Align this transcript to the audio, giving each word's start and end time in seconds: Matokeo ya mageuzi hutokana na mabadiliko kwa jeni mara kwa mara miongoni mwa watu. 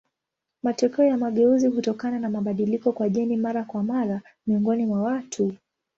Matokeo 0.63 1.05
ya 1.05 1.17
mageuzi 1.17 1.67
hutokana 1.67 2.19
na 2.19 2.29
mabadiliko 2.29 2.91
kwa 2.91 3.09
jeni 3.09 3.37
mara 3.37 3.63
kwa 3.63 3.83
mara 3.83 4.21
miongoni 4.47 4.85
mwa 4.85 5.01
watu. 5.01 5.51